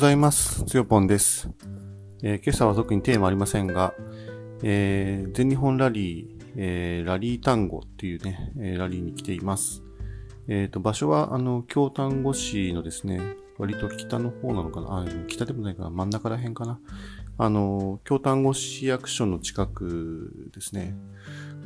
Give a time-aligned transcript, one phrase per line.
[0.00, 0.64] ざいます。
[0.64, 1.50] つよぽんです、
[2.22, 3.92] えー、今朝は特にテーマありませんが、
[4.62, 9.82] えー、全日本ラリー、えー、ラリー単語っていうね、えラリーに来ています。
[10.48, 13.20] えっ、と、場所は、あの、京丹後市のですね、
[13.58, 15.02] 割と北の方なのかな？
[15.02, 15.90] あ、北でもないかな。
[15.90, 16.80] 真ん中ら辺かな。
[17.36, 20.96] あの、京丹後市役所の近くですね、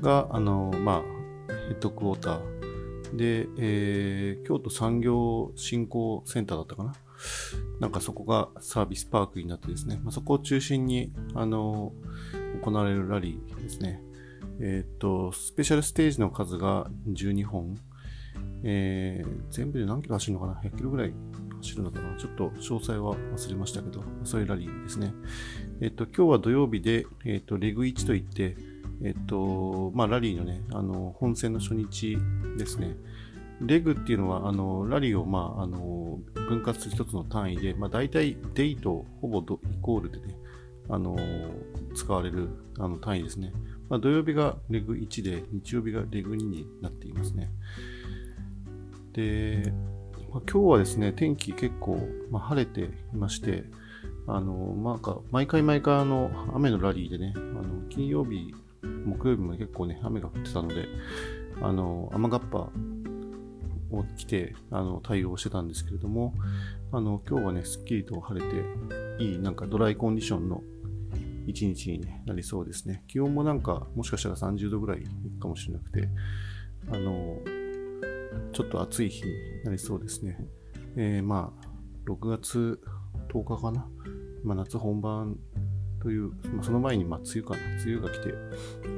[0.00, 1.04] が、あの、ま
[1.48, 3.16] あ、ヘッドクォーター。
[3.16, 6.94] で、えー、京都産業振興センターだったかな？
[7.80, 11.92] なんかそこがサービスパークになってですね、まあ、そこを中心に、あの、
[12.62, 14.00] 行われるラリーですね。
[14.60, 17.76] えっ、と、スペシャルステージの数が12本。
[18.66, 21.12] えー、全部で何キロ走るのかな ?100 キロぐらい
[21.58, 22.16] 走るのかな？
[22.16, 25.12] ちょっと詳細は忘れましたけど、そういうラリーですね。
[25.80, 28.56] えっ、と、今日は土曜日で、えっ、と、レグ1といって、
[29.02, 32.16] えっ、と、まあ、ラリーのね、あの、本戦の初日
[32.56, 32.96] ですね。
[33.60, 39.44] レグっていうのは、あの、ラリーを、まあ、あの、分割する一つの単位で、まあ、大体デイとほぼイ
[39.80, 40.36] コールでね、
[40.88, 41.16] あの、
[41.94, 43.52] 使われるあの単位ですね。
[43.88, 47.50] まあ、土曜日がレグ1で、日曜日がレグ2になっていますね。
[49.12, 49.72] で、
[50.32, 51.98] まあ、今日はですね、天気結構、
[52.30, 53.64] まあ、晴れていまして、
[54.26, 60.86] あの、まあ、毎回毎回あの、雨のラリーでね、あの、金曜日、木曜日も結構ね、雨が降ってたので、
[61.62, 62.70] あの、雨がっぱ
[63.94, 66.34] を着てあの対応してたんですけれども、
[66.92, 70.62] あの今日はね、すっきりと晴れて、いいなんかドライコンディションの
[71.46, 73.04] 一日に、なりそうですね。
[73.06, 75.04] 気温もなんか、もしかしたら30度ぐらい
[75.40, 76.08] かもしれなくて、
[76.90, 77.38] あの、
[78.52, 79.32] ちょっと暑い日に
[79.64, 80.38] なりそうですね。
[80.96, 82.80] えー、まあ、6月
[83.28, 83.86] 10日かな。
[84.42, 85.36] まあ、夏本番
[86.00, 87.82] という、まあ、その前にま梅雨かな。
[87.82, 88.34] 梅雨が来て、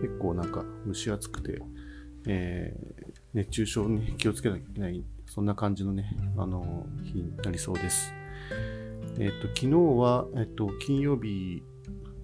[0.02, 1.62] 結構なんか蒸し暑くて、
[2.28, 2.76] え、
[3.36, 8.14] 熱中症に気をつけなきゃいけない、そんな感じのね、あの、日になりそうです。
[9.18, 9.68] えっ、ー、と、昨日
[10.00, 11.62] は、えっ、と、金曜日、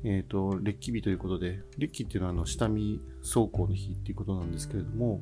[0.05, 5.21] えっ、ー、と、列記日ということで、列記っていうのは、あの、下見走行の日っていうことなんですけれども、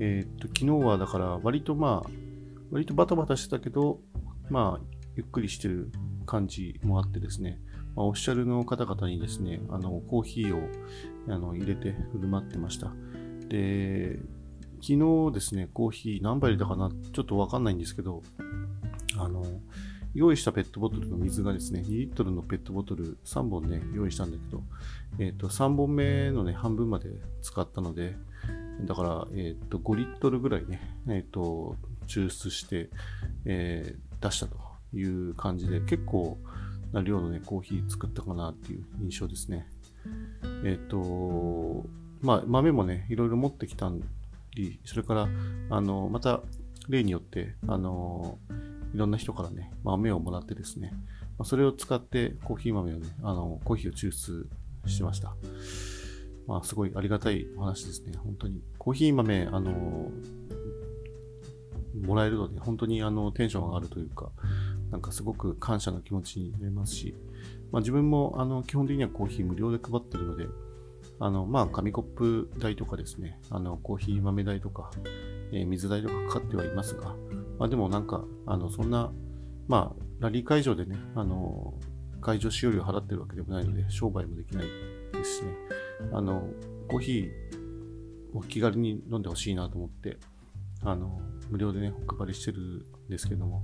[0.00, 2.10] えっ、と、昨日はだから、割とまあ、
[2.72, 4.00] 割とバタバタしてたけど、
[4.50, 5.92] まあ、ゆっくりしてる
[6.26, 7.60] 感じもあってですね、
[7.94, 10.68] まあ、オフィシャルの方々にですね、あの、コーヒーを
[11.28, 12.92] あの入れて振る舞ってました。
[13.48, 14.18] で、
[14.82, 18.24] 昨日ですね、コーヒー何杯入れたかなちょっとわかんないんですけど、
[19.16, 19.44] あの、
[20.12, 24.64] 用意したペットボトルの水がですね、2リットルのペットボトル3本ね、用意したんだけど、
[25.20, 27.10] えっ、ー、と、3本目のね、半分まで
[27.42, 28.16] 使ったので、
[28.84, 31.76] だから、えっ、ー、と、5リットルぐらいね、えっ、ー、と、
[32.08, 32.90] 抽出して、
[33.44, 34.58] え出したと
[34.92, 36.38] いう感じで、結構
[36.92, 39.68] な量のね、コーヒー作ったかなっていう印象ですね。
[40.64, 41.86] えっ、と、
[42.20, 43.90] まあ、豆もね、いろいろ持ってきた
[44.54, 45.28] り、それから、
[45.70, 46.42] あの、また、
[46.88, 48.38] 例によって、あの、
[48.94, 50.92] いろんな人からね、豆をもらってですね、
[51.38, 54.48] ま、それを使ってコーヒー豆をね、あの、コーヒーを抽出
[54.86, 55.34] してました。
[56.46, 58.12] まあ、すごいありがたいお話ですね。
[58.18, 58.62] 本当に。
[58.78, 60.10] コーヒー豆、あの、
[62.04, 64.30] もらえるので、本当にあの、テンション上がるというか、
[64.90, 67.14] なんかすごく感謝の気持ちになりますし、
[67.70, 70.46] まあ、自分もあの基本的にはコーヒー無料で配ってるので、
[71.22, 74.90] あの、まあ、紙コップ代とかですね、あの、コーヒー豆代とか、
[75.52, 77.14] えー、水代とかかかってはいますが、
[77.60, 79.12] まあ、でもなんか、あの、そんな、
[79.68, 81.74] まあ、ラリー会場でね、あの、
[82.20, 84.66] 会場使用料払ってるわけでもないので、商売もできない
[85.12, 85.54] ですしね、
[86.12, 86.48] あの、
[86.88, 90.16] コーヒーを気軽に飲んでほしいなと思って、
[90.82, 93.62] あの、無料でね、お配りしてるんですけども、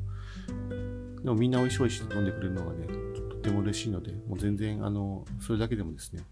[1.25, 2.87] でもみんな美味しい美味しい飲んでくれるのがね、
[3.31, 6.23] とても嬉しいので、もう全然、あの、それだけでもですね、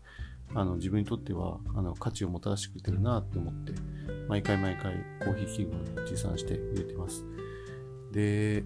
[0.55, 3.73] あの自分にとってはあの価値をもたらしてくれてるなって思って、
[4.29, 7.25] 毎回毎回コーヒー器具を、持参して入れてます。
[8.13, 8.65] で、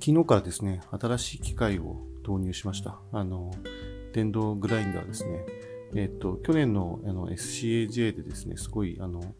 [0.00, 2.98] 昨日からですね、新しい機械を導入しました。
[3.12, 3.50] あの、
[4.12, 5.44] 電動グラインダーですね。
[5.94, 9.34] えっ、と、去年のあの SCAJ でですね、すごい、あの、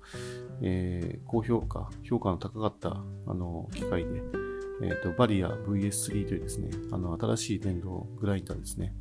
[0.60, 4.22] えー、高評価、評価の高かったあの機械で、
[4.82, 8.94] えっ、と、バリア VS3 というですね、あの、新しい電動グラインダーですね。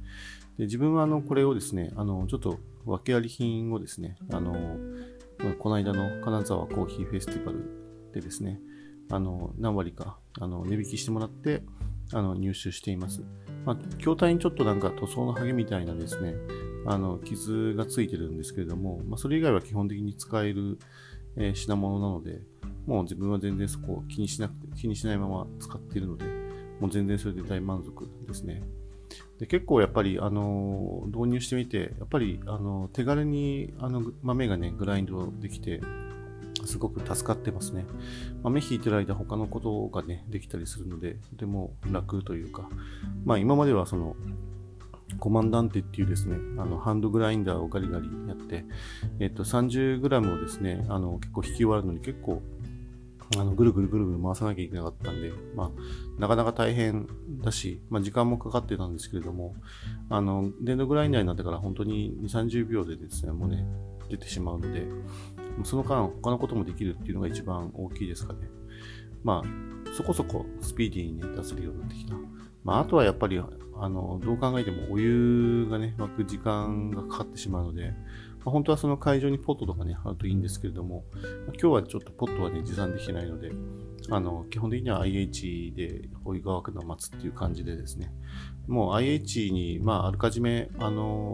[0.61, 4.77] で自分はあのこれをですね、あのちょっと訳あり品をですね、あの
[5.57, 8.59] この間の金沢コーヒーフェスティバルでですね、
[9.09, 11.63] あの何割かあの値引きしてもらって
[12.13, 13.23] あの入手しています。
[13.65, 16.35] まあ、筐体にちょっとなんか塗装のハゲみたいなですね、
[16.85, 20.77] あの傷がついてるんですけれども、まあ、それ以外は基本的に使える、
[21.37, 22.39] えー、品物なので、
[22.85, 26.25] もう自分は全然そこを気にしなくて、気にしないまま使っているので、
[26.79, 28.61] もう全然それで大満足ですね。
[29.41, 35.81] で結構やっぱり、あの導入してみて、やっぱり、あの手軽にあの豆がね、グラインドできて、
[36.65, 37.87] すごく助かってますね。
[38.43, 42.69] まあ、目引いてる間他のことがね、できたりするので、とても楽というか、
[43.25, 44.15] まあ今まではその、
[45.19, 48.63] コマンダンテっていうですね、あの、ハンドグラインダーをガリガリやって、
[49.19, 52.43] えっと、30g をですね、あの、結構引き終わるのに結構、
[53.37, 57.07] あの、ぐるぐるぐるぐる回さなきゃいけなかったんで、まあ、なかなか大変
[57.41, 59.55] だし、まあ、時間もかかってたんですけれども、
[60.09, 63.65] あの、電動グラインダーになってから本当に2、30秒でですね、もうね、
[64.09, 64.85] 出てしまうので、
[65.63, 68.39] その間他のこともできるっていうのが一番大きいですかね。
[69.23, 72.15] まあ、そこそこスピーディーにね、出せるようになってきた。
[72.63, 77.93] まあ、あとはやっぱり、あの、どう考えてもお湯がね、沸く時間がかかってしまうので、
[78.43, 81.05] ま、本当はその会場にポットとかね、あるといいんですけれども、
[81.47, 83.51] 今日はちょっとポットはね、持参できてないので、
[84.09, 88.11] あの、基本的には IH でお湯が沸くのを待つっていう感じでですね、
[88.67, 91.33] もう IH に、まあ、あらかじめ、あの、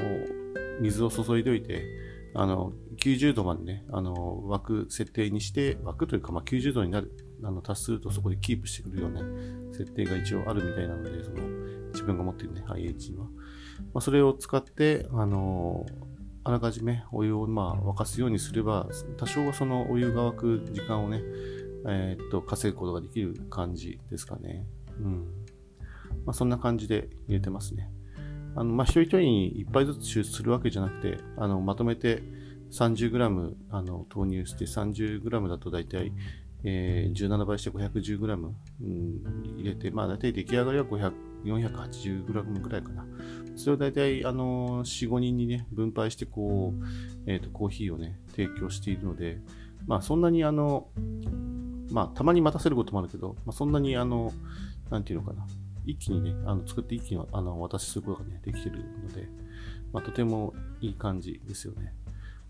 [0.81, 1.85] 水を注いでおいて、
[2.33, 7.11] あの、90度までね、あの、湧く設定にして、湧くというか、まあ、90度になる、
[7.43, 9.21] あの、達するとそこでキープしてくるような、
[9.71, 11.47] 設定が一応あるみたいなので、その、
[11.93, 13.25] 自分が持っているね、IH には。
[13.25, 13.31] ま
[13.95, 15.85] あ、それを使って、あの、
[16.47, 21.21] あらかじめお湯をまあ沸かすようにすれば、多少はそのお湯が沸く時間をね、
[21.85, 24.65] えー、っと、稼ぐことができる感じですかね。
[24.97, 25.25] うん。
[26.25, 27.91] まあ、そんな感じで入れてますね。
[28.55, 32.23] あの、まあ、一人一人に一杯ずつ抽出するわけじゃなくて、あの、まとめて
[32.71, 36.13] 30g あの投入して 30g だと大体、
[36.63, 38.51] えー、17倍して 510g、
[38.81, 39.21] うん、
[39.57, 41.11] 入れて、まあ大体出来上がりは500
[41.43, 43.05] 480g ぐらいかな。
[43.55, 46.85] それを大体、あの、4、5人にね、分配して、こう、
[47.31, 49.39] えっ、ー、と、コーヒーをね、提供しているので、
[49.87, 50.89] まあそんなにあの、
[51.91, 54.31] まあたまに待たせることもあるけど、まあそんなにあの、
[54.89, 55.45] なんていうのかな、
[55.85, 59.27] 一気にね、あの作って一気にあの渡しすることがね、できてるので、
[59.93, 61.93] まあ、とてもいい感じですよね。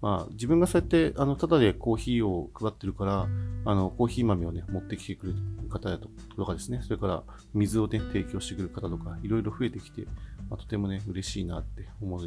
[0.01, 3.27] まあ、自分がそうやって、あの、ただでコーヒーを配ってるから、
[3.65, 5.39] あの、コーヒー豆をね、持ってきてくれる
[5.69, 7.23] 方やとかですね、それから
[7.53, 10.05] 水をね、提供してくれる方とか、いろいろ増えてきて、
[10.49, 12.21] まあ、とてもね、嬉しいなって思う、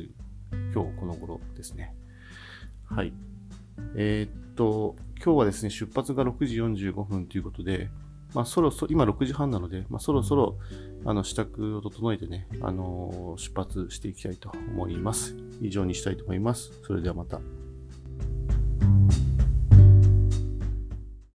[0.74, 1.94] 今日この頃ですね。
[2.86, 3.12] はい。
[3.94, 7.88] えー、っと、今日はですね、出発が6時45分ということで、
[8.34, 10.58] まあ、そろそろ、今6時半なので、まあ、そろそろ、
[11.04, 15.36] あの、支度を整えてね、あのー、出発していきたいと思います。
[15.60, 16.72] 以上にしたいと思います。
[16.84, 17.40] それではまた。